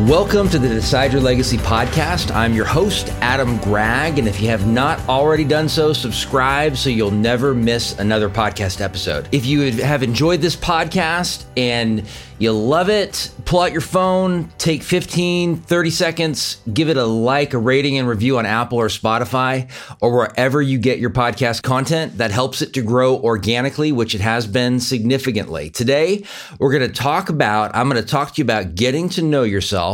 [0.00, 2.30] Welcome to the Decide Your Legacy podcast.
[2.30, 4.18] I'm your host, Adam Gregg.
[4.18, 8.82] And if you have not already done so, subscribe so you'll never miss another podcast
[8.82, 9.26] episode.
[9.32, 12.06] If you have enjoyed this podcast and
[12.38, 17.54] you love it, pull out your phone, take 15, 30 seconds, give it a like,
[17.54, 19.70] a rating, and review on Apple or Spotify
[20.02, 22.18] or wherever you get your podcast content.
[22.18, 25.70] That helps it to grow organically, which it has been significantly.
[25.70, 26.24] Today,
[26.58, 29.44] we're going to talk about, I'm going to talk to you about getting to know
[29.44, 29.85] yourself,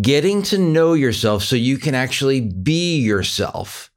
[0.00, 3.90] getting to know yourself so you can actually be yourself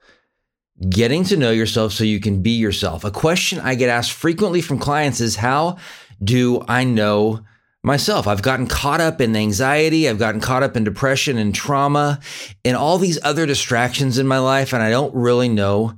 [0.87, 3.03] getting to know yourself so you can be yourself.
[3.03, 5.77] A question I get asked frequently from clients is how
[6.23, 7.41] do I know
[7.83, 8.27] myself?
[8.27, 10.07] I've gotten caught up in anxiety.
[10.07, 12.19] I've gotten caught up in depression and trauma
[12.63, 14.73] and all these other distractions in my life.
[14.73, 15.95] And I don't really know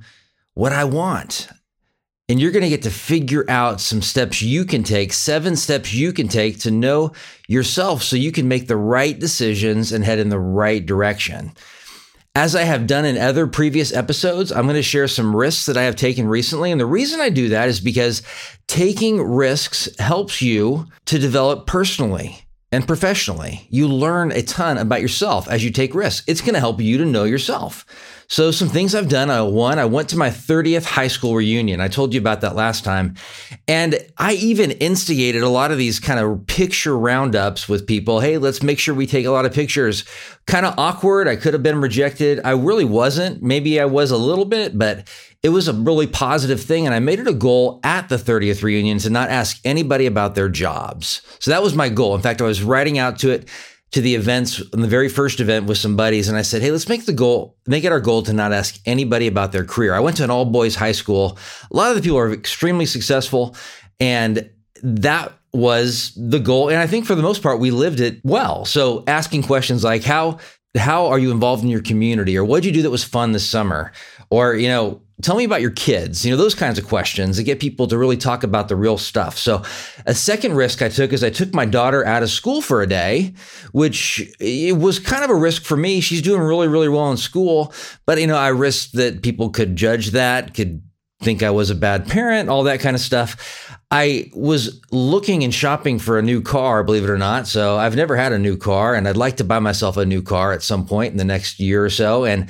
[0.54, 1.48] what I want.
[2.28, 5.92] And you're going to get to figure out some steps you can take, seven steps
[5.92, 7.12] you can take to know
[7.48, 11.52] yourself so you can make the right decisions and head in the right direction.
[12.34, 15.76] As I have done in other previous episodes, I'm going to share some risks that
[15.76, 16.70] I have taken recently.
[16.70, 18.22] And the reason I do that is because
[18.68, 23.66] taking risks helps you to develop personally and professionally.
[23.68, 26.24] You learn a ton about yourself as you take risks.
[26.26, 27.84] It's going to help you to know yourself.
[28.32, 29.28] So, some things I've done.
[29.28, 31.82] I one, I went to my 30th high school reunion.
[31.82, 33.14] I told you about that last time.
[33.68, 38.20] And I even instigated a lot of these kind of picture roundups with people.
[38.20, 40.06] Hey, let's make sure we take a lot of pictures.
[40.46, 41.28] Kind of awkward.
[41.28, 42.40] I could have been rejected.
[42.42, 43.42] I really wasn't.
[43.42, 45.10] Maybe I was a little bit, but
[45.42, 46.86] it was a really positive thing.
[46.86, 50.36] And I made it a goal at the 30th reunion to not ask anybody about
[50.36, 51.20] their jobs.
[51.38, 52.14] So that was my goal.
[52.14, 53.50] In fact, I was writing out to it
[53.92, 56.88] to the events the very first event with some buddies and I said, "Hey, let's
[56.88, 60.00] make the goal, make it our goal to not ask anybody about their career." I
[60.00, 61.38] went to an all boys high school.
[61.70, 63.54] A lot of the people are extremely successful
[64.00, 64.50] and
[64.82, 68.64] that was the goal and I think for the most part we lived it well.
[68.64, 70.38] So asking questions like how
[70.76, 73.32] how are you involved in your community or what did you do that was fun
[73.32, 73.92] this summer?
[74.30, 77.44] Or, you know, tell me about your kids you know those kinds of questions that
[77.44, 79.62] get people to really talk about the real stuff so
[80.06, 82.86] a second risk i took is i took my daughter out of school for a
[82.86, 83.32] day
[83.72, 87.16] which it was kind of a risk for me she's doing really really well in
[87.16, 87.72] school
[88.04, 90.82] but you know i risked that people could judge that could
[91.22, 95.52] think i was a bad parent all that kind of stuff I was looking and
[95.52, 97.46] shopping for a new car, believe it or not.
[97.46, 100.22] So I've never had a new car and I'd like to buy myself a new
[100.22, 102.24] car at some point in the next year or so.
[102.24, 102.48] And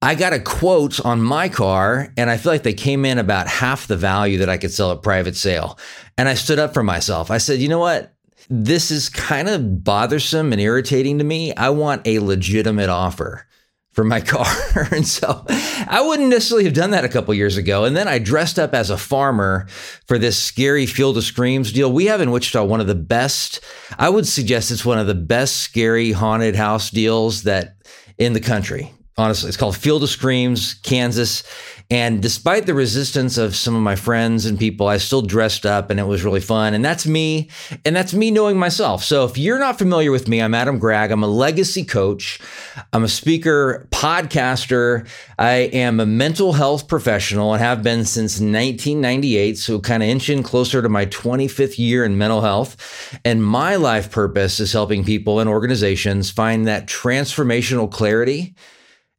[0.00, 3.48] I got a quote on my car and I feel like they came in about
[3.48, 5.76] half the value that I could sell at private sale.
[6.16, 7.32] And I stood up for myself.
[7.32, 8.14] I said, you know what?
[8.48, 11.52] This is kind of bothersome and irritating to me.
[11.54, 13.44] I want a legitimate offer
[13.90, 14.46] for my car.
[14.92, 17.84] and so I wouldn't necessarily have done that a couple years ago.
[17.84, 19.66] And then I dressed up as a farmer
[20.06, 21.90] for this scary Field of Screams deal.
[21.90, 23.64] We have in Wichita one of the best,
[23.98, 27.78] I would suggest it's one of the best scary haunted house deals that
[28.16, 29.48] in the country honestly.
[29.48, 31.42] It's called Field of Screams, Kansas.
[31.90, 35.90] And despite the resistance of some of my friends and people, I still dressed up
[35.90, 36.74] and it was really fun.
[36.74, 37.48] And that's me.
[37.84, 39.02] And that's me knowing myself.
[39.02, 41.10] So if you're not familiar with me, I'm Adam Gregg.
[41.10, 42.40] I'm a legacy coach.
[42.92, 45.08] I'm a speaker, podcaster.
[45.38, 49.56] I am a mental health professional and have been since 1998.
[49.56, 53.18] So kind of inching closer to my 25th year in mental health.
[53.24, 58.54] And my life purpose is helping people and organizations find that transformational clarity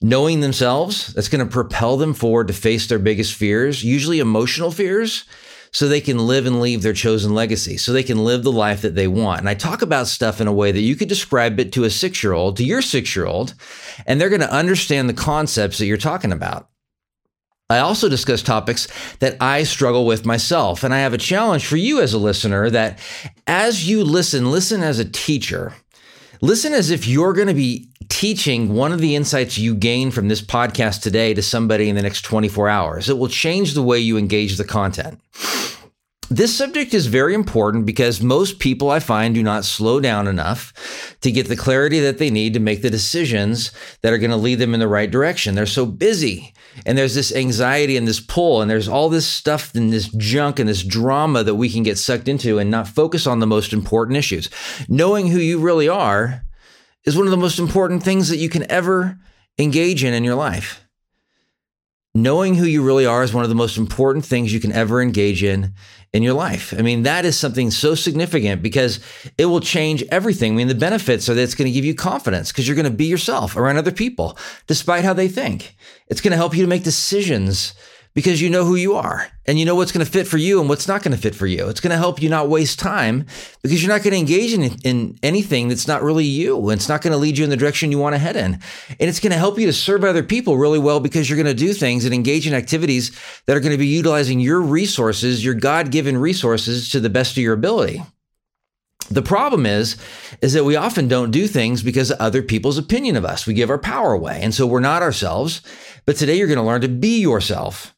[0.01, 4.71] knowing themselves that's going to propel them forward to face their biggest fears, usually emotional
[4.71, 5.25] fears,
[5.71, 8.81] so they can live and leave their chosen legacy, so they can live the life
[8.81, 9.39] that they want.
[9.39, 11.89] And I talk about stuff in a way that you could describe it to a
[11.89, 13.53] six year old, to your six year old,
[14.07, 16.69] and they're going to understand the concepts that you're talking about.
[17.71, 18.87] I also discuss topics
[19.19, 20.83] that I struggle with myself.
[20.83, 22.97] And I have a challenge for you as a listener that
[23.45, 25.73] as you listen, listen as a teacher.
[26.41, 30.29] Listen as if you're going to be teaching one of the insights you gain from
[30.29, 33.09] this podcast today to somebody in the next 24 hours.
[33.09, 35.19] It will change the way you engage the content.
[36.29, 41.17] This subject is very important because most people I find do not slow down enough
[41.21, 43.71] to get the clarity that they need to make the decisions
[44.01, 45.55] that are going to lead them in the right direction.
[45.55, 46.53] They're so busy
[46.85, 50.59] and there's this anxiety and this pull and there's all this stuff and this junk
[50.59, 53.73] and this drama that we can get sucked into and not focus on the most
[53.73, 54.49] important issues.
[54.87, 56.43] Knowing who you really are
[57.05, 59.17] is one of the most important things that you can ever
[59.57, 60.85] engage in in your life.
[62.15, 64.99] Knowing who you really are is one of the most important things you can ever
[64.99, 65.73] engage in
[66.11, 66.73] in your life.
[66.75, 68.99] I mean, that is something so significant because
[69.37, 70.53] it will change everything.
[70.53, 72.89] I mean, the benefits are that it's going to give you confidence because you're going
[72.89, 75.75] to be yourself around other people, despite how they think.
[76.07, 77.75] It's going to help you to make decisions
[78.13, 80.59] because you know who you are and you know what's going to fit for you
[80.59, 81.69] and what's not going to fit for you.
[81.69, 83.25] It's going to help you not waste time
[83.61, 86.57] because you're not going to engage in, in anything that's not really you.
[86.69, 88.53] And it's not going to lead you in the direction you want to head in.
[88.53, 91.45] And it's going to help you to serve other people really well because you're going
[91.45, 93.11] to do things and engage in activities
[93.45, 97.31] that are going to be utilizing your resources, your God given resources to the best
[97.31, 98.01] of your ability.
[99.11, 99.97] The problem is,
[100.41, 103.47] is that we often don't do things because of other people's opinion of us.
[103.47, 104.39] We give our power away.
[104.43, 105.61] And so we're not ourselves.
[106.05, 107.95] But today you're going to learn to be yourself.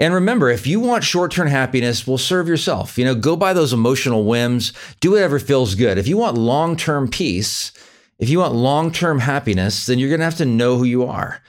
[0.00, 2.96] And remember, if you want short term happiness, well, serve yourself.
[2.96, 5.98] You know, go by those emotional whims, do whatever feels good.
[5.98, 7.70] If you want long term peace,
[8.18, 11.04] if you want long term happiness, then you're going to have to know who you
[11.04, 11.42] are.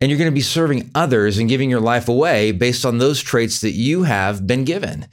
[0.00, 3.22] And you're going to be serving others and giving your life away based on those
[3.22, 5.06] traits that you have been given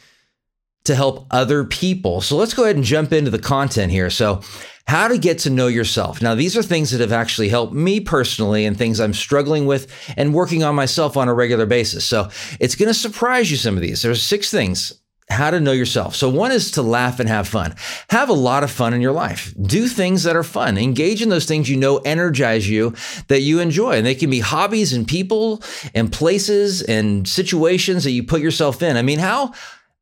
[0.86, 2.22] to help other people.
[2.22, 4.10] So let's go ahead and jump into the content here.
[4.10, 4.42] So,
[4.88, 6.22] how to get to know yourself.
[6.22, 9.92] Now, these are things that have actually helped me personally and things I'm struggling with
[10.18, 12.06] and working on myself on a regular basis.
[12.06, 12.30] So
[12.60, 14.01] it's going to surprise you some of these.
[14.01, 15.01] There's six things
[15.31, 16.16] how to know yourself.
[16.16, 17.75] So, one is to laugh and have fun.
[18.10, 19.54] Have a lot of fun in your life.
[19.62, 20.78] Do things that are fun.
[20.78, 22.94] Engage in those things you know energize you,
[23.28, 23.94] that you enjoy.
[23.94, 25.63] And they can be hobbies and people
[25.95, 28.98] and places and situations that you put yourself in.
[28.98, 29.54] I mean, how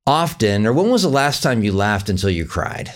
[0.06, 2.92] often or when was the last time you laughed until you cried?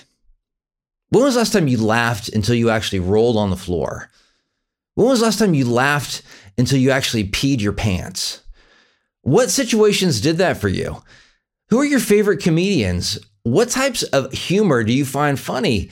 [1.14, 4.10] When was the last time you laughed until you actually rolled on the floor?
[4.96, 6.24] When was the last time you laughed
[6.58, 8.42] until you actually peed your pants?
[9.22, 11.04] What situations did that for you?
[11.70, 13.20] Who are your favorite comedians?
[13.44, 15.92] What types of humor do you find funny?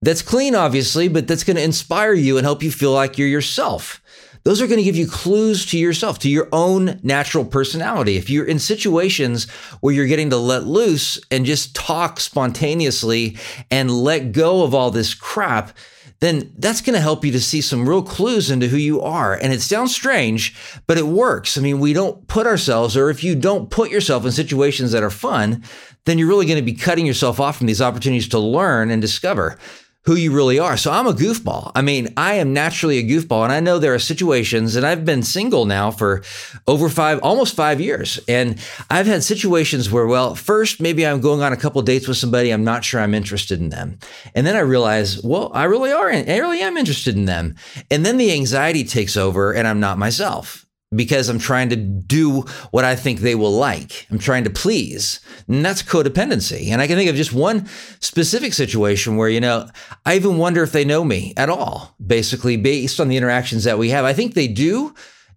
[0.00, 3.28] That's clean, obviously, but that's going to inspire you and help you feel like you're
[3.28, 4.00] yourself.
[4.48, 8.16] Those are going to give you clues to yourself, to your own natural personality.
[8.16, 9.46] If you're in situations
[9.82, 13.36] where you're getting to let loose and just talk spontaneously
[13.70, 15.76] and let go of all this crap,
[16.20, 19.34] then that's going to help you to see some real clues into who you are.
[19.34, 20.56] And it sounds strange,
[20.86, 21.58] but it works.
[21.58, 25.02] I mean, we don't put ourselves, or if you don't put yourself in situations that
[25.02, 25.62] are fun,
[26.06, 29.02] then you're really going to be cutting yourself off from these opportunities to learn and
[29.02, 29.58] discover
[30.08, 30.78] who you really are.
[30.78, 31.70] So I'm a goofball.
[31.74, 33.44] I mean, I am naturally a goofball.
[33.44, 36.22] And I know there are situations, and I've been single now for
[36.66, 38.18] over five, almost five years.
[38.26, 38.58] And
[38.88, 42.48] I've had situations where, well, first, maybe I'm going on a couple dates with somebody.
[42.50, 43.98] I'm not sure I'm interested in them.
[44.34, 46.10] And then I realize, well, I really are.
[46.10, 47.56] I really am interested in them.
[47.90, 52.42] And then the anxiety takes over and I'm not myself because I'm trying to do
[52.70, 54.06] what I think they will like.
[54.10, 55.20] I'm trying to please.
[55.46, 56.68] And that's codependency.
[56.68, 57.68] And I can think of just one
[58.00, 59.68] specific situation where, you know,
[60.06, 63.78] I even wonder if they know me at all, basically based on the interactions that
[63.78, 64.04] we have.
[64.04, 64.94] I think they do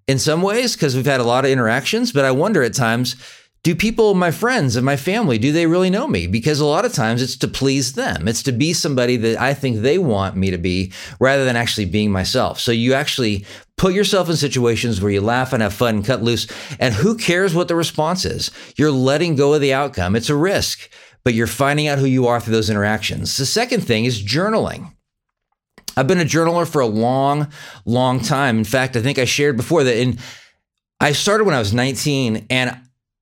[0.07, 3.15] in some ways because we've had a lot of interactions, but I wonder at times,
[3.63, 6.25] do people, my friends and my family, do they really know me?
[6.25, 8.27] Because a lot of times it's to please them.
[8.27, 11.85] It's to be somebody that I think they want me to be rather than actually
[11.85, 12.59] being myself.
[12.59, 13.45] So you actually
[13.77, 16.47] put yourself in situations where you laugh and have fun and cut loose.
[16.79, 18.49] And who cares what the response is?
[18.77, 20.15] You're letting go of the outcome.
[20.15, 20.89] It's a risk,
[21.23, 23.37] but you're finding out who you are through those interactions.
[23.37, 24.91] The second thing is journaling.
[25.95, 27.51] I've been a journaler for a long,
[27.85, 28.57] long time.
[28.57, 30.17] In fact, I think I shared before that in
[31.01, 32.77] I started when I was 19 and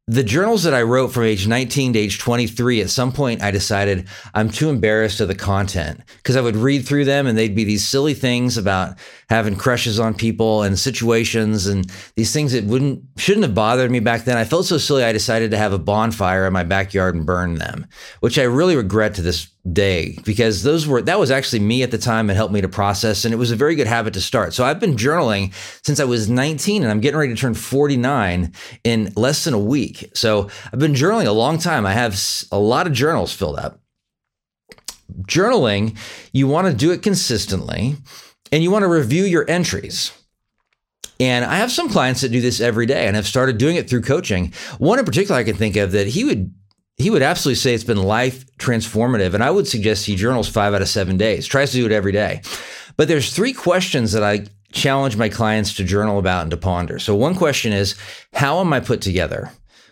[0.10, 3.52] the journals that I wrote from age 19 to age 23, at some point I
[3.52, 7.54] decided I'm too embarrassed of the content because I would read through them and they'd
[7.54, 8.98] be these silly things about
[9.30, 14.00] having crushes on people and situations and these things that wouldn't shouldn't have bothered me
[14.00, 14.36] back then.
[14.36, 17.60] I felt so silly I decided to have a bonfire in my backyard and burn
[17.60, 17.86] them,
[18.20, 21.92] which I really regret to this day because those were that was actually me at
[21.92, 24.22] the time and helped me to process and it was a very good habit to
[24.22, 24.54] start.
[24.54, 25.54] So I've been journaling
[25.86, 29.60] since I was 19 and I'm getting ready to turn 49 in less than a
[29.60, 30.10] week.
[30.14, 31.86] So I've been journaling a long time.
[31.86, 32.20] I have
[32.52, 33.80] a lot of journals filled up.
[35.24, 35.98] Journaling,
[36.32, 37.96] you want to do it consistently
[38.52, 40.12] and you want to review your entries.
[41.20, 43.90] And I have some clients that do this every day and have started doing it
[43.90, 44.54] through coaching.
[44.78, 46.54] One in particular I can think of that he would
[47.00, 49.34] he would absolutely say it's been life transformative.
[49.34, 51.92] And I would suggest he journals five out of seven days, tries to do it
[51.92, 52.42] every day.
[52.98, 57.00] But there's three questions that I challenge my clients to journal about and to ponder.
[57.00, 57.96] So one question is,
[58.34, 59.50] how am I put together?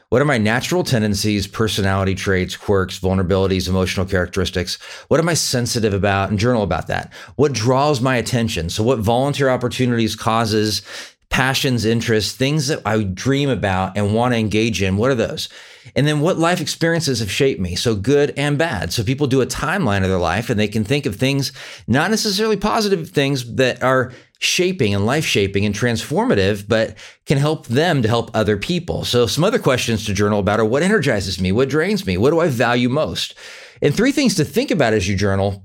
[0.09, 4.75] What are my natural tendencies, personality traits, quirks, vulnerabilities, emotional characteristics?
[5.07, 7.11] What am I sensitive about and journal about that?
[7.35, 8.69] What draws my attention?
[8.69, 10.81] So what volunteer opportunities, causes,
[11.29, 14.97] passions, interests, things that I dream about and want to engage in.
[14.97, 15.49] What are those?
[15.95, 18.91] And then what life experiences have shaped me, so good and bad.
[18.91, 21.51] So people do a timeline of their life and they can think of things,
[21.87, 27.67] not necessarily positive things that are shaping and life shaping and transformative, but can help
[27.67, 29.03] them to help other people.
[29.03, 31.51] So some other questions to journal about are what energizes me?
[31.51, 32.17] What drains me?
[32.17, 33.35] What do I value most?
[33.81, 35.63] And three things to think about as you journal.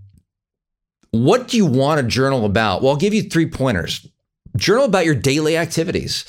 [1.10, 2.82] What do you want to journal about?
[2.82, 4.06] Well, I'll give you three pointers.
[4.56, 6.24] Journal about your daily activities.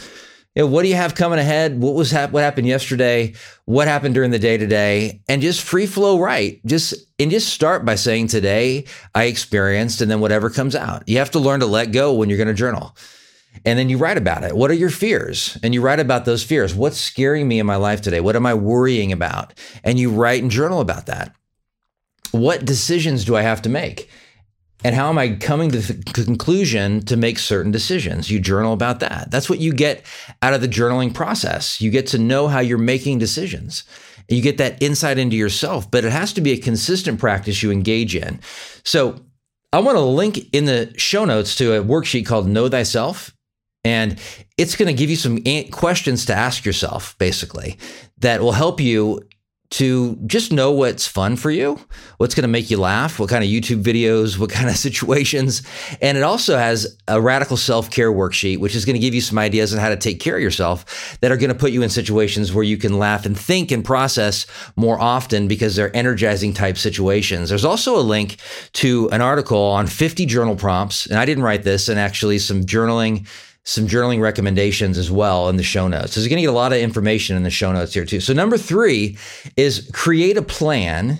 [0.56, 1.82] You know, what do you have coming ahead?
[1.82, 3.34] What was hap- what happened yesterday?
[3.66, 5.22] What happened during the day today?
[5.28, 6.64] And just free flow write.
[6.66, 11.08] Just and just start by saying today I experienced and then whatever comes out.
[11.08, 12.96] You have to learn to let go when you're going to journal.
[13.66, 14.56] And then you write about it.
[14.56, 15.58] What are your fears?
[15.64, 16.76] And you write about those fears.
[16.76, 18.20] What's scaring me in my life today?
[18.20, 19.54] What am I worrying about?
[19.84, 21.36] And you write and journal about that.
[22.32, 24.10] What decisions do I have to make?
[24.84, 28.30] And how am I coming to the conclusion to make certain decisions?
[28.30, 29.32] You journal about that.
[29.32, 30.06] That's what you get
[30.42, 31.80] out of the journaling process.
[31.80, 33.84] You get to know how you're making decisions.
[34.28, 37.72] You get that insight into yourself, but it has to be a consistent practice you
[37.72, 38.40] engage in.
[38.84, 39.20] So
[39.72, 43.36] I want to link in the show notes to a worksheet called Know Thyself.
[43.86, 44.18] And
[44.58, 47.78] it's going to give you some questions to ask yourself, basically,
[48.20, 49.28] that will help you
[49.74, 51.80] to just know what's fun for you,
[52.18, 55.64] what's going to make you laugh, what kind of YouTube videos, what kind of situations.
[56.00, 59.22] And it also has a radical self care worksheet, which is going to give you
[59.22, 61.82] some ideas on how to take care of yourself that are going to put you
[61.82, 66.54] in situations where you can laugh and think and process more often because they're energizing
[66.54, 67.50] type situations.
[67.50, 68.38] There's also a link
[68.74, 71.08] to an article on 50 journal prompts.
[71.08, 73.28] And I didn't write this, and actually some journaling
[73.64, 76.14] some journaling recommendations as well in the show notes.
[76.14, 78.20] So you're going to get a lot of information in the show notes here too.
[78.20, 79.18] So number three
[79.56, 81.20] is create a plan.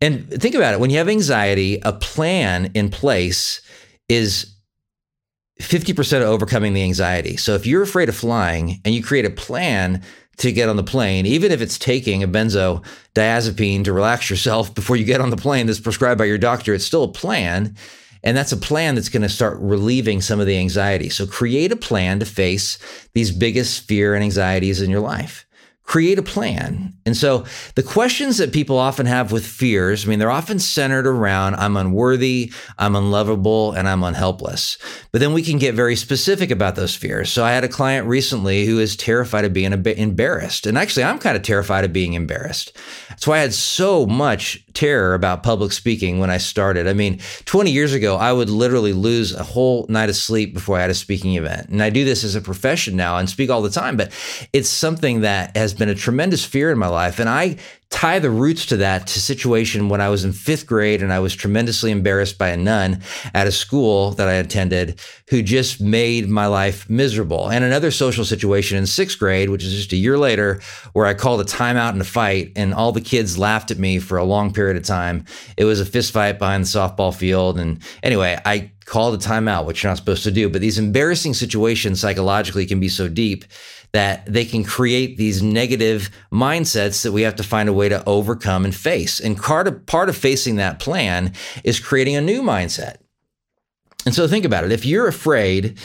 [0.00, 0.80] And think about it.
[0.80, 3.60] When you have anxiety, a plan in place
[4.08, 4.54] is
[5.60, 7.36] 50% of overcoming the anxiety.
[7.36, 10.02] So if you're afraid of flying and you create a plan
[10.38, 14.96] to get on the plane, even if it's taking a benzodiazepine to relax yourself before
[14.96, 17.76] you get on the plane that's prescribed by your doctor, it's still a plan
[18.24, 21.10] and that's a plan that's going to start relieving some of the anxiety.
[21.10, 22.78] So create a plan to face
[23.12, 25.46] these biggest fear and anxieties in your life
[25.84, 26.94] create a plan.
[27.06, 31.06] And so the questions that people often have with fears, I mean, they're often centered
[31.06, 34.78] around I'm unworthy, I'm unlovable, and I'm unhelpless.
[35.12, 37.30] But then we can get very specific about those fears.
[37.30, 40.66] So I had a client recently who is terrified of being embarrassed.
[40.66, 42.76] And actually, I'm kind of terrified of being embarrassed.
[43.10, 46.88] That's why I had so much terror about public speaking when I started.
[46.88, 50.78] I mean, 20 years ago, I would literally lose a whole night of sleep before
[50.78, 51.68] I had a speaking event.
[51.68, 54.10] And I do this as a profession now and speak all the time, but
[54.52, 57.18] it's something that has been a tremendous fear in my life.
[57.18, 57.56] And I
[57.94, 61.20] tie the roots to that to situation when I was in fifth grade and I
[61.20, 63.00] was tremendously embarrassed by a nun
[63.34, 65.00] at a school that I attended
[65.30, 67.48] who just made my life miserable.
[67.48, 70.60] And another social situation in sixth grade, which is just a year later,
[70.92, 74.00] where I called a timeout in a fight and all the kids laughed at me
[74.00, 75.24] for a long period of time.
[75.56, 77.60] It was a fist fight behind the softball field.
[77.60, 80.48] And anyway, I called the timeout, which you're not supposed to do.
[80.48, 83.44] But these embarrassing situations psychologically can be so deep
[83.92, 88.02] that they can create these negative mindsets that we have to find a way to
[88.06, 89.20] overcome and face.
[89.20, 92.96] And part of, part of facing that plan is creating a new mindset.
[94.04, 94.72] And so think about it.
[94.72, 95.78] If you're afraid,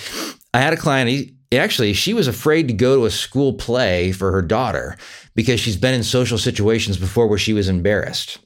[0.53, 4.11] I had a client, he, actually, she was afraid to go to a school play
[4.11, 4.97] for her daughter
[5.35, 8.39] because she's been in social situations before where she was embarrassed.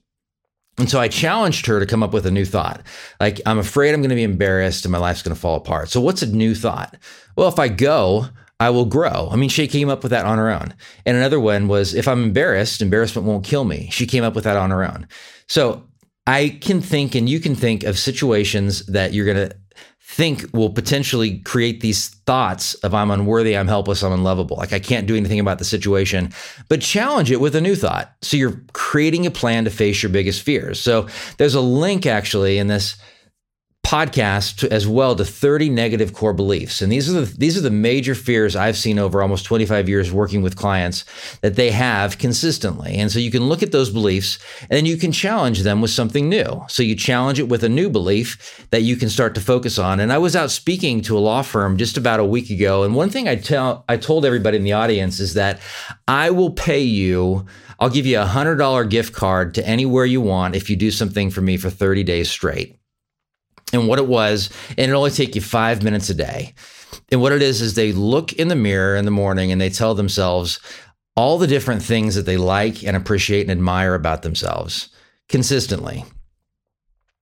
[0.77, 2.81] And so I challenged her to come up with a new thought.
[3.19, 5.89] Like, I'm afraid I'm going to be embarrassed and my life's going to fall apart.
[5.89, 6.97] So, what's a new thought?
[7.35, 8.27] Well, if I go,
[8.59, 9.29] I will grow.
[9.31, 10.73] I mean, she came up with that on her own.
[11.05, 13.89] And another one was if I'm embarrassed, embarrassment won't kill me.
[13.91, 15.07] She came up with that on her own.
[15.47, 15.83] So
[16.25, 19.55] I can think and you can think of situations that you're going to
[20.01, 24.57] think will potentially create these thoughts of I'm unworthy, I'm helpless, I'm unlovable.
[24.57, 26.31] Like I can't do anything about the situation,
[26.69, 28.13] but challenge it with a new thought.
[28.21, 30.79] So you're creating a plan to face your biggest fears.
[30.79, 32.95] So there's a link actually in this
[33.85, 36.81] podcast as well to 30 negative core beliefs.
[36.81, 40.11] And these are the these are the major fears I've seen over almost 25 years
[40.11, 41.03] working with clients
[41.41, 42.95] that they have consistently.
[42.95, 45.91] And so you can look at those beliefs and then you can challenge them with
[45.91, 46.63] something new.
[46.69, 49.99] So you challenge it with a new belief that you can start to focus on.
[49.99, 52.95] And I was out speaking to a law firm just about a week ago and
[52.95, 55.59] one thing I tell I told everybody in the audience is that
[56.07, 57.45] I will pay you
[57.79, 61.29] I'll give you a $100 gift card to anywhere you want if you do something
[61.29, 62.77] for me for 30 days straight
[63.73, 66.53] and what it was, and it only take you five minutes a day.
[67.11, 69.69] And what it is is they look in the mirror in the morning and they
[69.69, 70.59] tell themselves
[71.15, 74.89] all the different things that they like and appreciate and admire about themselves
[75.29, 76.05] consistently.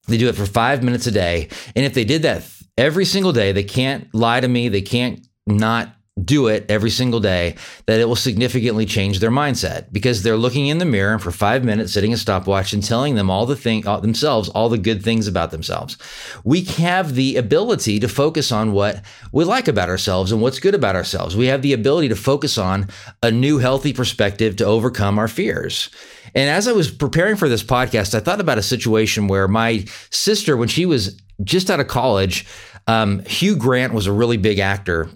[0.08, 1.50] They do it for five minutes a day.
[1.76, 2.44] And if they did that
[2.78, 7.22] every single day, they can't lie to me, they can't not do it every single
[7.22, 11.22] day, that it will significantly change their mindset because they're looking in the mirror and
[11.22, 14.68] for five minutes, setting a stopwatch and telling them all the thing all, themselves, all
[14.68, 15.98] the good things about themselves.
[16.44, 19.02] We have the ability to focus on what
[19.32, 21.38] we like about ourselves and what's good about ourselves.
[21.38, 22.90] We have the ability to focus on
[23.24, 25.90] a new healthy perspective to overcome our fears.
[26.36, 29.86] And as I was preparing for this podcast, I thought about a situation where my
[30.10, 32.46] sister, when she was just out of college,
[32.88, 35.10] um, Hugh Grant was a really big actor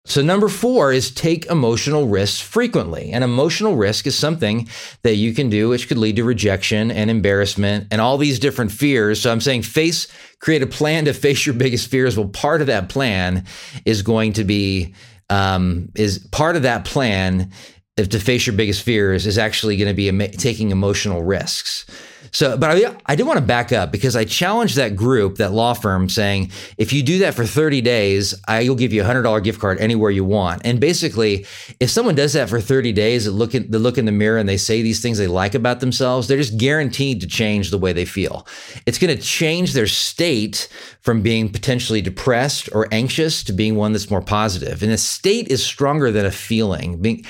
[0.06, 3.12] So, number four is take emotional risks frequently.
[3.12, 4.68] And emotional risk is something
[5.04, 8.72] that you can do, which could lead to rejection and embarrassment and all these different
[8.72, 9.22] fears.
[9.22, 10.08] So, I'm saying face,
[10.40, 12.18] create a plan to face your biggest fears.
[12.18, 13.46] Well, part of that plan
[13.86, 14.96] is going to be,
[15.30, 17.52] um, is part of that plan
[17.98, 21.86] to face your biggest fears is actually going to be taking emotional risks.
[22.32, 25.52] So, but I, I did want to back up because I challenged that group, that
[25.52, 29.06] law firm, saying, if you do that for 30 days, I will give you a
[29.06, 30.62] $100 gift card anywhere you want.
[30.64, 31.46] And basically,
[31.80, 34.38] if someone does that for 30 days, they look, in, they look in the mirror
[34.38, 37.78] and they say these things they like about themselves, they're just guaranteed to change the
[37.78, 38.48] way they feel.
[38.86, 40.70] It's going to change their state
[41.02, 44.84] from being potentially depressed or anxious to being one that's more positive.
[44.84, 47.02] And a state is stronger than a feeling.
[47.02, 47.26] Being,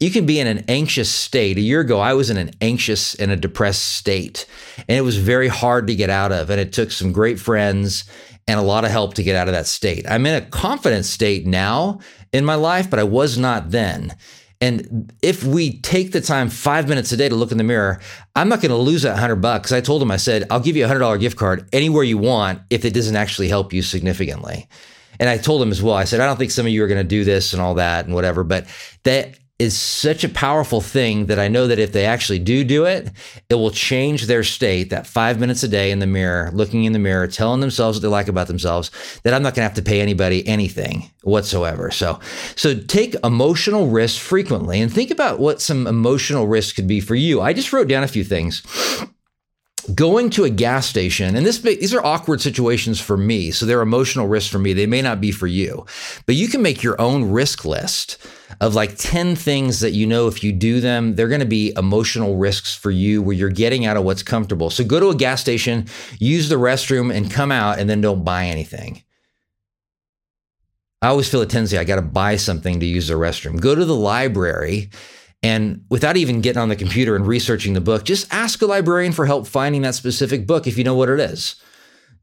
[0.00, 1.56] you can be in an anxious state.
[1.56, 4.46] A year ago, I was in an anxious and a depressed state,
[4.88, 6.50] and it was very hard to get out of.
[6.50, 8.04] And it took some great friends
[8.46, 10.04] and a lot of help to get out of that state.
[10.08, 12.00] I'm in a confident state now
[12.32, 14.14] in my life, but I was not then.
[14.60, 18.00] And if we take the time five minutes a day to look in the mirror,
[18.34, 19.72] I'm not going to lose that hundred bucks.
[19.72, 22.18] I told him, I said, I'll give you a hundred dollar gift card anywhere you
[22.18, 24.68] want if it doesn't actually help you significantly.
[25.20, 26.88] And I told him as well, I said, I don't think some of you are
[26.88, 28.66] going to do this and all that and whatever, but
[29.04, 32.86] that is such a powerful thing that I know that if they actually do do
[32.86, 33.10] it,
[33.48, 34.90] it will change their state.
[34.90, 38.02] That five minutes a day in the mirror, looking in the mirror, telling themselves what
[38.02, 38.90] they like about themselves,
[39.22, 41.92] that I'm not going to have to pay anybody anything whatsoever.
[41.92, 42.18] So,
[42.56, 47.14] so take emotional risks frequently and think about what some emotional risks could be for
[47.14, 47.40] you.
[47.40, 48.62] I just wrote down a few things
[49.94, 53.82] going to a gas station and this these are awkward situations for me so they're
[53.82, 54.72] emotional risks for me.
[54.72, 55.84] They may not be for you
[56.26, 58.18] but you can make your own risk list
[58.60, 61.72] of like 10 things that you know if you do them they're going to be
[61.76, 64.70] emotional risks for you where you're getting out of what's comfortable.
[64.70, 65.86] So go to a gas station
[66.18, 69.02] use the restroom and come out and then don't buy anything.
[71.02, 73.60] I always feel a tendency i got to buy something to use the restroom.
[73.60, 74.88] Go to the library
[75.44, 79.12] and without even getting on the computer and researching the book, just ask a librarian
[79.12, 81.56] for help finding that specific book if you know what it is.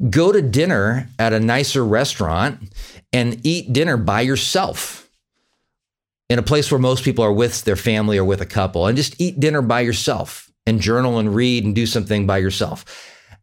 [0.09, 2.73] Go to dinner at a nicer restaurant
[3.13, 5.07] and eat dinner by yourself
[6.31, 8.97] in a place where most people are with their family or with a couple and
[8.97, 12.85] just eat dinner by yourself and journal and read and do something by yourself.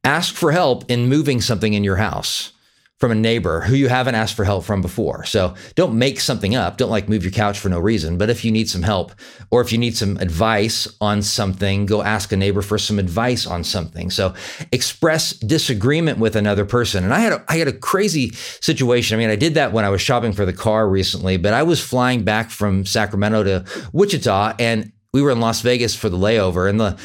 [0.02, 2.52] Ask for help in moving something in your house.
[2.98, 5.24] From a neighbor who you haven't asked for help from before.
[5.24, 6.76] So don't make something up.
[6.76, 8.18] Don't like move your couch for no reason.
[8.18, 9.12] But if you need some help
[9.50, 13.46] or if you need some advice on something, go ask a neighbor for some advice
[13.46, 14.10] on something.
[14.10, 14.34] So
[14.72, 17.04] express disagreement with another person.
[17.04, 18.30] And I had a, I had a crazy
[18.60, 19.16] situation.
[19.16, 21.62] I mean, I did that when I was shopping for the car recently, but I
[21.62, 26.18] was flying back from Sacramento to Wichita and we were in Las Vegas for the
[26.18, 26.98] layover and the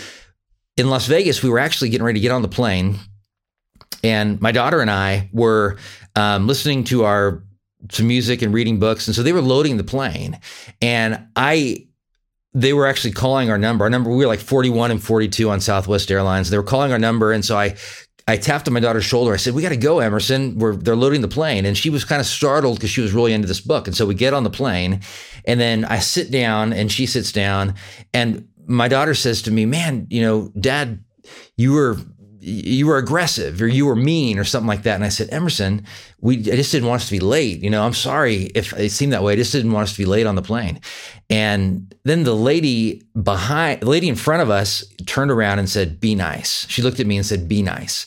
[0.75, 2.97] in Las Vegas, we were actually getting ready to get on the plane
[4.03, 5.77] and my daughter and I were
[6.15, 7.43] um, listening to our
[7.99, 10.39] music and reading books, and so they were loading the plane,
[10.81, 11.87] and I
[12.53, 13.83] they were actually calling our number.
[13.85, 16.49] Our number we were like 41 and 42 on Southwest Airlines.
[16.49, 17.75] They were calling our number, and so I
[18.27, 19.33] I tapped on my daughter's shoulder.
[19.33, 20.57] I said, "We got to go, Emerson.
[20.57, 23.33] We're they're loading the plane." And she was kind of startled because she was really
[23.33, 23.87] into this book.
[23.87, 25.01] And so we get on the plane,
[25.45, 27.75] and then I sit down, and she sits down,
[28.13, 31.03] and my daughter says to me, "Man, you know, Dad,
[31.57, 31.97] you were
[32.45, 34.95] you were aggressive or you were mean or something like that.
[34.95, 35.85] And I said, Emerson,
[36.19, 37.63] we I just didn't want us to be late.
[37.63, 39.33] You know, I'm sorry if it seemed that way.
[39.33, 40.81] I just didn't want us to be late on the plane.
[41.29, 46.01] And then the lady behind, the lady in front of us turned around and said,
[46.01, 48.05] "Be nice." She looked at me and said, "Be nice."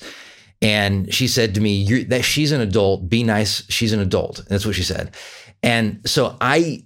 [0.60, 3.08] And she said to me, "That she's an adult.
[3.08, 3.62] Be nice.
[3.70, 5.14] She's an adult." And that's what she said.
[5.62, 6.84] And so I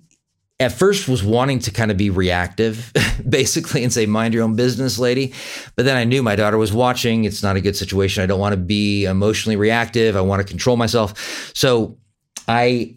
[0.60, 2.92] at first was wanting to kind of be reactive
[3.28, 5.32] basically and say mind your own business lady
[5.74, 8.38] but then i knew my daughter was watching it's not a good situation i don't
[8.38, 11.96] want to be emotionally reactive i want to control myself so
[12.46, 12.94] i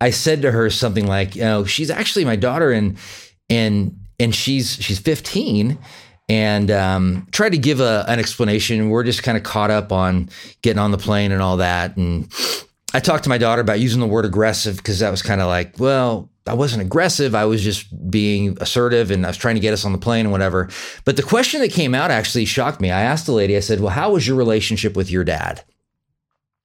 [0.00, 2.98] i said to her something like you know she's actually my daughter and
[3.48, 5.78] and and she's she's 15
[6.28, 8.90] and um, tried to give a, an explanation.
[8.90, 10.28] We're just kind of caught up on
[10.62, 11.96] getting on the plane and all that.
[11.96, 12.28] And
[12.92, 15.46] I talked to my daughter about using the word aggressive because that was kind of
[15.46, 17.34] like, well, I wasn't aggressive.
[17.34, 20.26] I was just being assertive and I was trying to get us on the plane
[20.26, 20.68] and whatever.
[21.04, 22.90] But the question that came out actually shocked me.
[22.90, 25.64] I asked the lady, I said, Well, how was your relationship with your dad?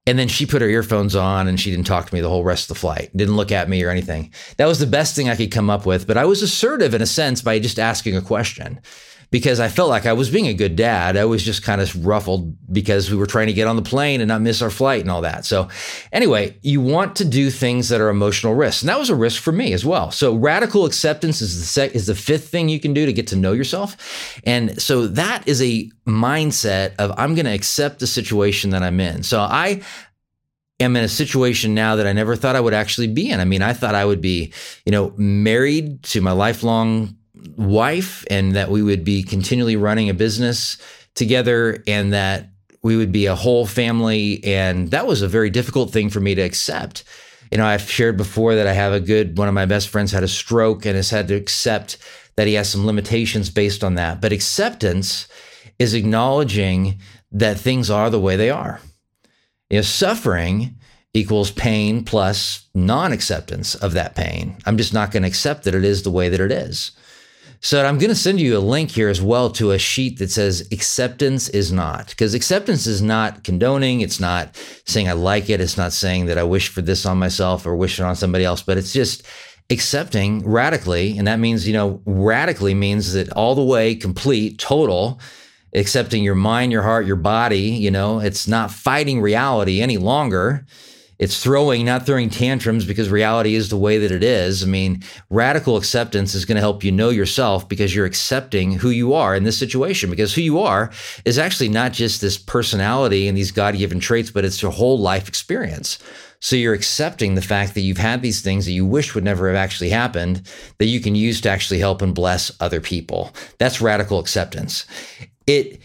[0.08, 2.44] And then she put her earphones on and she didn't talk to me the whole
[2.44, 4.34] rest of the flight, didn't look at me or anything.
[4.58, 6.08] That was the best thing I could come up with.
[6.08, 8.82] But I was assertive in a sense by just asking a question
[9.32, 11.15] because I felt like I was being a good dad.
[11.15, 14.20] I was just kind of ruffled because we were trying to get on the plane
[14.20, 15.46] and not miss our flight and all that.
[15.46, 15.70] So,
[16.12, 18.82] anyway, you want to do things that are emotional risks.
[18.82, 20.12] And that was a risk for me as well.
[20.12, 23.28] So, radical acceptance is the sec- is the fifth thing you can do to get
[23.28, 23.96] to know yourself.
[24.46, 29.00] And so that is a mindset of I'm going to accept the situation that I'm
[29.00, 29.24] in.
[29.24, 29.82] So, I
[30.82, 33.39] am in a situation now that I never thought I would actually be in.
[33.39, 34.52] I mean, I thought I would be,
[34.86, 37.15] you know, married to my lifelong
[37.58, 40.78] wife and that we would be continually running a business
[41.16, 42.50] together and that
[42.84, 44.44] we would be a whole family.
[44.44, 47.04] And that was a very difficult thing for me to accept.
[47.52, 50.12] You know, I've shared before that I have a good, one of my best friends
[50.12, 51.98] had a stroke and has had to accept
[52.38, 54.22] that he has some limitations based on that.
[54.22, 55.28] But acceptance
[55.78, 57.00] is acknowledging
[57.32, 58.80] that things are the way they are.
[59.70, 60.76] You know, suffering
[61.14, 64.58] equals pain plus non acceptance of that pain.
[64.66, 66.92] I'm just not going to accept that it is the way that it is.
[67.63, 70.32] So I'm going to send you a link here as well to a sheet that
[70.32, 74.02] says acceptance is not, because acceptance is not condoning.
[74.02, 75.62] It's not saying I like it.
[75.62, 78.43] It's not saying that I wish for this on myself or wish it on somebody
[78.43, 79.24] else, but it's just
[79.69, 81.15] accepting radically.
[81.19, 85.19] And that means, you know, radically means that all the way complete, total,
[85.76, 90.65] accepting your mind, your heart, your body, you know, it's not fighting reality any longer
[91.22, 94.64] it's throwing, not throwing tantrums because reality is the way that it is.
[94.64, 98.90] I mean, radical acceptance is going to help you know yourself because you're accepting who
[98.90, 100.10] you are in this situation.
[100.10, 100.90] Because who you are
[101.24, 104.98] is actually not just this personality and these God given traits, but it's your whole
[104.98, 106.00] life experience.
[106.40, 109.48] So you're accepting the fact that you've had these things that you wish would never
[109.48, 110.42] have actually happened
[110.80, 113.32] that you can use to actually help and bless other people.
[113.60, 114.88] That's radical acceptance.
[115.46, 115.82] It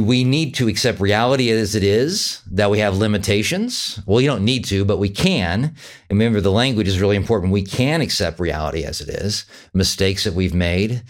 [0.00, 4.00] we need to accept reality as it is, that we have limitations.
[4.06, 5.76] Well, you don't need to, but we can.
[6.10, 7.52] Remember, the language is really important.
[7.52, 11.02] We can accept reality as it is, mistakes that we've made,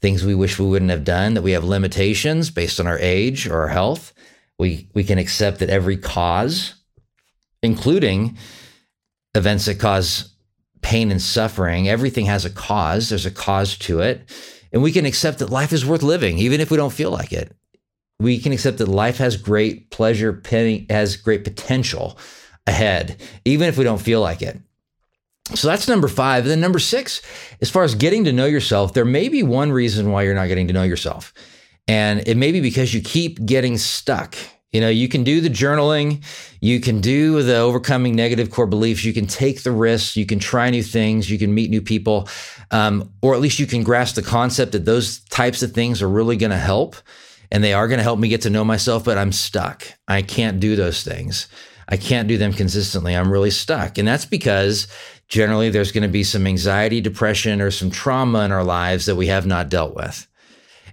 [0.00, 3.46] things we wish we wouldn't have done, that we have limitations based on our age
[3.46, 4.12] or our health.
[4.58, 6.74] We, we can accept that every cause,
[7.62, 8.36] including
[9.34, 10.34] events that cause
[10.82, 13.08] pain and suffering, everything has a cause.
[13.08, 14.28] There's a cause to it.
[14.72, 17.32] And we can accept that life is worth living, even if we don't feel like
[17.32, 17.54] it
[18.20, 20.42] we can accept that life has great pleasure,
[20.90, 22.18] has great potential
[22.66, 24.60] ahead, even if we don't feel like it.
[25.54, 26.44] So that's number five.
[26.44, 27.22] And then number six,
[27.60, 30.48] as far as getting to know yourself, there may be one reason why you're not
[30.48, 31.32] getting to know yourself.
[31.88, 34.36] And it may be because you keep getting stuck.
[34.70, 36.22] You know, you can do the journaling,
[36.60, 40.38] you can do the overcoming negative core beliefs, you can take the risks, you can
[40.38, 42.28] try new things, you can meet new people,
[42.70, 46.08] um, or at least you can grasp the concept that those types of things are
[46.08, 46.94] really going to help
[47.50, 49.86] and they are going to help me get to know myself, but I'm stuck.
[50.06, 51.48] I can't do those things.
[51.88, 53.14] I can't do them consistently.
[53.14, 53.98] I'm really stuck.
[53.98, 54.86] And that's because
[55.28, 59.16] generally there's going to be some anxiety, depression, or some trauma in our lives that
[59.16, 60.28] we have not dealt with.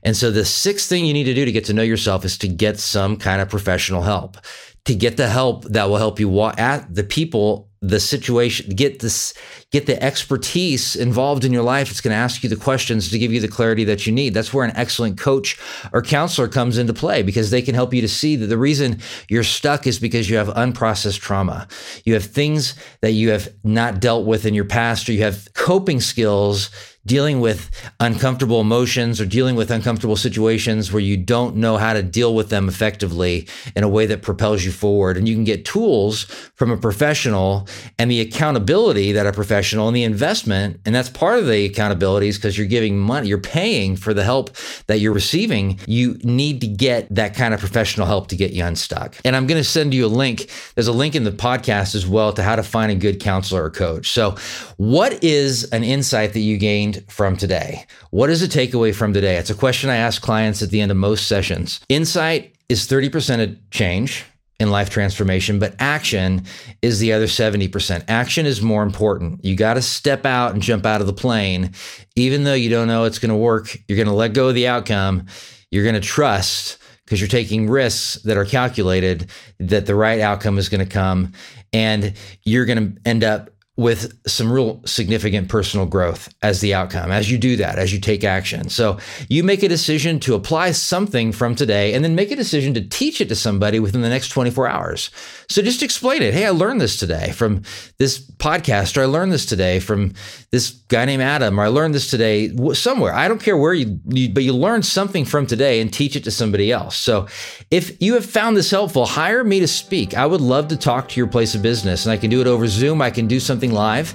[0.04, 2.38] And so the sixth thing you need to do to get to know yourself is
[2.40, 4.38] to get some kind of professional help,
[4.86, 9.00] to get the help that will help you walk at the people the situation get
[9.00, 9.34] this
[9.72, 11.92] get the expertise involved in your life.
[11.92, 14.34] It's going to ask you the questions to give you the clarity that you need.
[14.34, 15.60] That's where an excellent coach
[15.92, 19.00] or counselor comes into play because they can help you to see that the reason
[19.28, 21.68] you're stuck is because you have unprocessed trauma.
[22.06, 25.48] You have things that you have not dealt with in your past or you have
[25.54, 26.70] coping skills
[27.08, 27.72] dealing with
[28.02, 32.50] uncomfortable emotions or dealing with uncomfortable situations where you don't know how to deal with
[32.50, 35.18] them effectively in a way that propels you forward.
[35.18, 37.68] And you can get tools from a professional
[37.98, 40.80] and the accountability that a professional and the investment.
[40.86, 44.24] And that's part of the accountability is because you're giving money, you're paying for the
[44.24, 44.56] help
[44.88, 45.80] that you're receiving.
[45.88, 49.16] You need to get that kind of professional help to get you unstuck.
[49.26, 50.50] And I'm going to send you a link.
[50.76, 53.64] There's a link in the podcast as well to how to find a good counselor
[53.64, 54.12] or coach.
[54.12, 54.36] So,
[54.78, 56.98] what is an insight that you gained?
[57.08, 57.86] from today?
[58.12, 59.38] What is a takeaway from today?
[59.38, 61.80] It's a question I ask clients at the end of most sessions.
[61.90, 64.26] Insight is 30% of change
[64.60, 66.44] in life transformation, but action
[66.82, 68.04] is the other 70%.
[68.08, 69.46] Action is more important.
[69.46, 71.74] You got to step out and jump out of the plane.
[72.16, 74.56] Even though you don't know it's going to work, you're going to let go of
[74.56, 75.28] the outcome.
[75.70, 80.58] You're going to trust because you're taking risks that are calculated that the right outcome
[80.58, 81.34] is going to come.
[81.72, 87.12] And you're going to end up with some real significant personal growth as the outcome
[87.12, 88.70] as you do that, as you take action.
[88.70, 88.98] So
[89.30, 92.82] you make a decision to apply something from today and then make a decision to
[92.82, 95.12] teach it to somebody within the next 24 hours.
[95.48, 96.34] So just explain it.
[96.34, 97.62] Hey, I learned this today from
[98.00, 100.14] this podcast, or I learned this today from
[100.52, 103.14] this guy named Adam, or I learned this today somewhere.
[103.14, 106.24] I don't care where you, you but you learn something from today and teach it
[106.24, 106.96] to somebody else.
[106.96, 107.28] So
[107.70, 110.16] if you have found this helpful, hire me to speak.
[110.16, 112.48] I would love to talk to your place of business and I can do it
[112.48, 113.02] over Zoom.
[113.02, 114.14] I can do something live.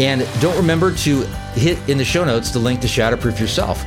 [0.00, 1.22] And don't remember to
[1.54, 3.84] hit in the show notes the link to Shatterproof yourself,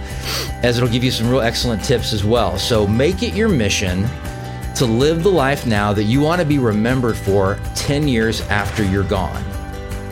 [0.63, 2.57] as it'll give you some real excellent tips as well.
[2.57, 4.07] So make it your mission
[4.75, 8.83] to live the life now that you want to be remembered for 10 years after
[8.83, 9.43] you're gone.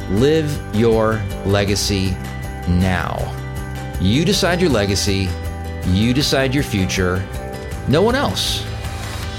[0.09, 2.11] Live your legacy
[2.67, 3.17] now.
[4.01, 5.29] You decide your legacy,
[5.87, 7.23] you decide your future,
[7.87, 8.65] no one else.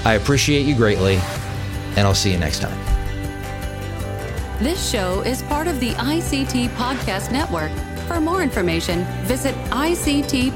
[0.05, 1.15] I appreciate you greatly,
[1.95, 2.84] and I'll see you next time.
[4.59, 7.71] This show is part of the ICT Podcast Network.
[8.07, 10.51] For more information, visit ictpod.net.